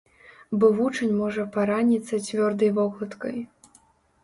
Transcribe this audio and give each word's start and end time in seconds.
Бо 0.61 0.69
вучань 0.79 1.11
можа 1.19 1.45
параніцца 1.59 2.21
цвёрдай 2.27 2.75
вокладкай. 2.81 3.35